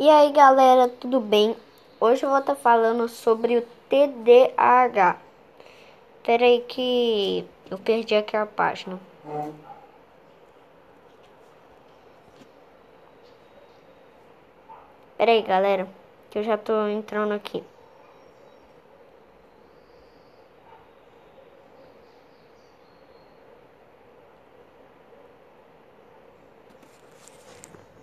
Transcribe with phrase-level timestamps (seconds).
[0.00, 1.54] E aí galera, tudo bem?
[2.00, 5.18] Hoje eu vou estar tá falando sobre o TDAH.
[6.16, 8.98] Espera aí que eu perdi aqui a página.
[15.12, 15.86] Espera aí galera,
[16.30, 17.62] que eu já tô entrando aqui.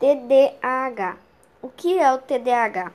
[0.00, 1.31] TDAH.
[1.62, 2.92] O que é o TDAH?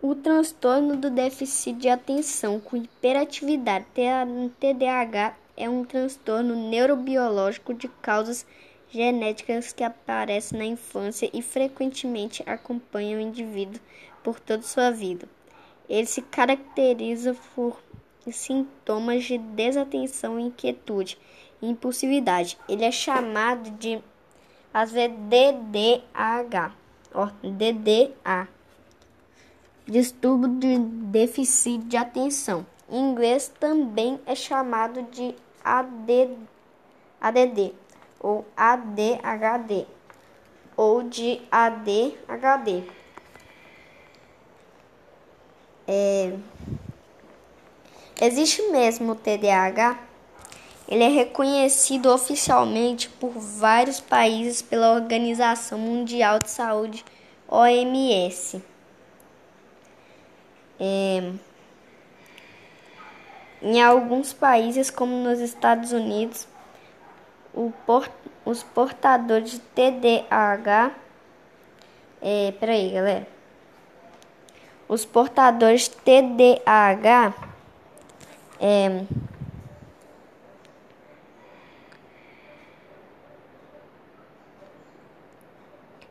[0.00, 3.84] O transtorno do déficit de atenção com hiperatividade.
[4.58, 8.46] TDAH é um transtorno neurobiológico de causas
[8.88, 13.78] genéticas que aparece na infância e frequentemente acompanha o indivíduo
[14.24, 15.28] por toda sua vida.
[15.86, 17.78] Ele se caracteriza por
[18.32, 21.18] sintomas de desatenção, inquietude
[21.60, 22.56] e impulsividade.
[22.66, 24.02] Ele é chamado de
[24.72, 26.77] às DDAH,
[27.14, 28.48] ó, DDA,
[29.86, 32.66] distúrbio de déficit de atenção.
[32.90, 36.36] Em inglês também é chamado de AD,
[37.20, 37.74] ADD
[38.20, 39.86] ou ADHD
[40.76, 42.84] ou de ADHD.
[45.86, 46.36] É,
[48.20, 50.07] existe mesmo o TDAH?
[50.88, 57.04] Ele é reconhecido oficialmente por vários países pela Organização Mundial de Saúde,
[57.46, 58.62] OMS.
[60.80, 61.30] É,
[63.60, 66.48] em alguns países, como nos Estados Unidos,
[68.46, 70.92] os portadores de TDAH.
[72.22, 73.28] É, peraí, galera.
[74.88, 77.34] Os portadores de TDAH.
[78.58, 79.04] É,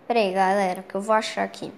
[0.07, 1.71] Peraí, galera, que eu vou achar aqui.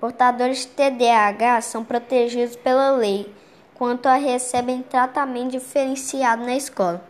[0.00, 3.32] Portadores de TDAH são protegidos pela lei
[3.74, 7.04] quanto a recebem tratamento diferenciado na escola.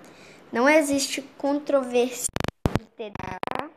[0.52, 2.28] Não existe controvérsia
[2.78, 3.70] de TDAH.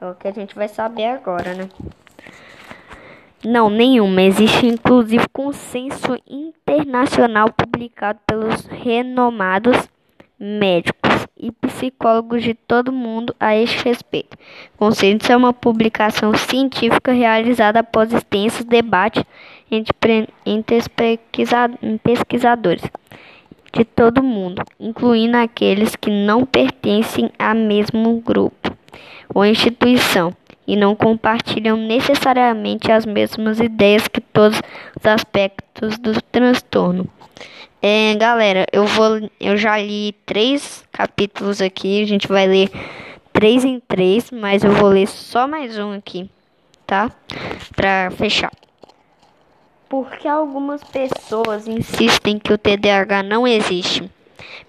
[0.00, 1.68] É o que a gente vai saber agora, né?
[3.44, 4.22] Não, nenhuma.
[4.22, 9.88] Existe inclusive consenso internacional publicado pelos renomados
[10.38, 14.36] médicos e psicólogos de todo o mundo a este respeito.
[14.76, 19.22] Consenso é uma publicação científica realizada após extensos debates
[19.70, 20.78] entre, entre
[22.02, 22.82] pesquisadores
[23.72, 28.77] de todo o mundo, incluindo aqueles que não pertencem a mesmo grupo
[29.34, 30.34] ou instituição
[30.66, 34.60] e não compartilham necessariamente as mesmas ideias que todos
[34.98, 37.08] os aspectos do transtorno.
[37.80, 42.02] É, galera, eu vou, eu já li três capítulos aqui.
[42.02, 42.70] A gente vai ler
[43.32, 46.28] três em três, mas eu vou ler só mais um aqui,
[46.86, 47.10] tá?
[47.74, 48.52] Pra fechar.
[49.88, 54.10] Porque algumas pessoas insistem que o TDAH não existe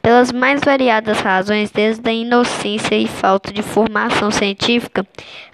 [0.01, 5.05] pelas mais variadas razões, desde a inocência e falta de formação científica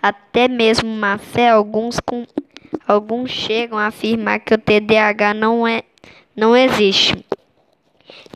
[0.02, 2.26] até mesmo má fé, alguns, com,
[2.88, 5.84] alguns chegam a afirmar que o TDAH não, é,
[6.36, 7.16] não existe.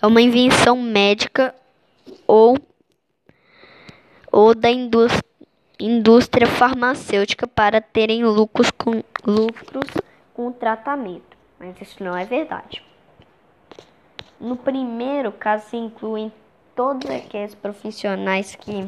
[0.01, 1.53] É uma invenção médica
[2.25, 2.57] ou,
[4.31, 5.23] ou da indústria,
[5.79, 9.89] indústria farmacêutica para terem lucros com, lucros
[10.33, 11.37] com o tratamento.
[11.59, 12.81] Mas isso não é verdade.
[14.39, 16.31] No primeiro caso, se incluem
[16.75, 18.85] todos aqueles profissionais que,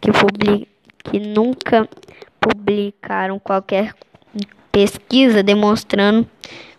[0.00, 0.68] que, public,
[1.02, 1.88] que nunca
[2.38, 3.94] publicaram qualquer
[4.70, 6.28] pesquisa demonstrando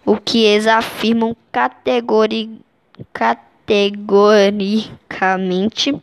[0.06, 2.62] o que eles afirmam categori,
[3.12, 6.00] categoricamente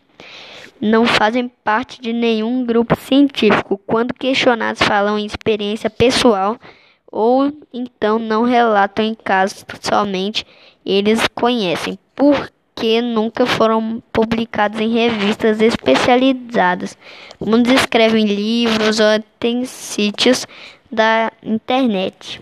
[0.80, 3.80] não fazem parte de nenhum grupo científico.
[3.86, 6.58] Quando questionados, falam em experiência pessoal
[7.06, 10.44] ou então não relatam em casos somente
[10.84, 16.96] eles conhecem, porque nunca foram publicados em revistas especializadas.
[17.40, 20.46] Muitos escrevem livros ou têm sítios
[20.90, 22.40] da internet.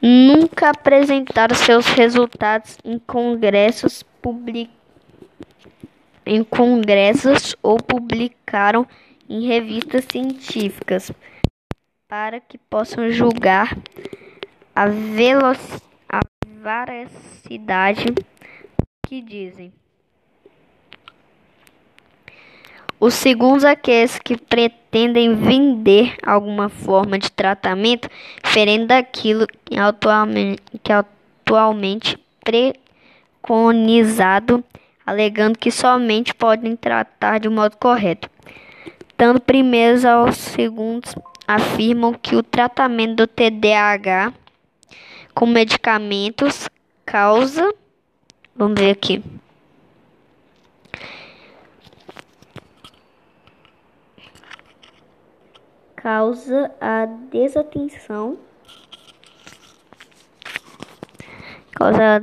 [0.00, 4.04] Nunca apresentaram seus resultados em congressos
[6.26, 8.86] em congressos ou publicaram
[9.28, 11.10] em revistas científicas
[12.06, 13.76] para que possam julgar
[14.74, 15.54] a, a
[16.58, 18.06] veracidade
[19.06, 19.72] que dizem.
[23.00, 28.10] Os segundos aqueles que pretendem vender alguma forma de tratamento
[28.42, 34.64] diferente daquilo que atualmente, que atualmente preconizado
[35.06, 38.28] alegando que somente podem tratar de modo correto.
[39.16, 41.14] Dando primeiros aos segundos,
[41.46, 44.34] afirmam que o tratamento do TDAH
[45.38, 46.68] com medicamentos
[47.06, 47.72] causa.
[48.56, 49.22] Vamos ver aqui.
[55.94, 58.36] Causa a desatenção.
[61.70, 62.20] Causa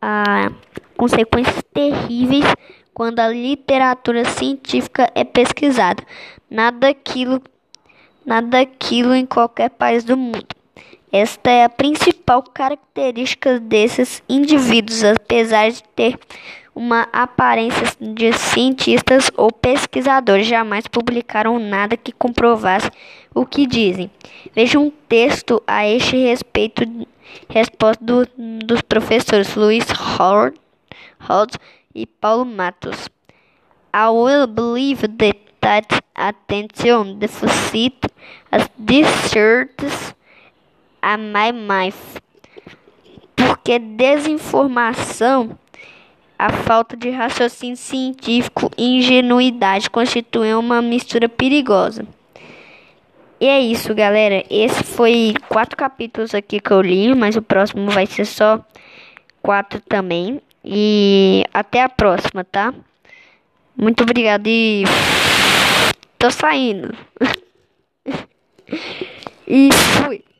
[0.00, 0.50] a
[0.96, 2.46] consequências terríveis
[2.94, 6.02] quando a literatura científica é pesquisada.
[6.48, 7.42] Nada daquilo,
[8.24, 10.57] nada daquilo em qualquer país do mundo.
[11.10, 16.18] Esta é a principal característica desses indivíduos, apesar de ter
[16.74, 22.90] uma aparência de cientistas ou pesquisadores, jamais publicaram nada que comprovasse
[23.34, 24.10] o que dizem.
[24.54, 26.82] Veja um texto a este respeito,
[27.48, 28.28] resposta do,
[28.64, 29.86] dos professores Luiz
[30.18, 30.58] Howard
[31.94, 33.08] e Paulo Matos.
[33.92, 35.08] I will believe
[35.62, 37.96] that, attention deficit
[38.52, 40.14] as deserts
[41.00, 42.20] a my mouth.
[43.34, 45.58] Porque desinformação,
[46.38, 52.04] a falta de raciocínio científico e ingenuidade constituem uma mistura perigosa.
[53.40, 54.44] E é isso, galera.
[54.50, 58.64] Esse foi quatro capítulos aqui que eu li, mas o próximo vai ser só
[59.40, 60.40] quatro também.
[60.64, 62.74] E até a próxima, tá?
[63.76, 64.82] Muito obrigado e
[66.18, 66.92] tô saindo.
[69.46, 70.24] e fui.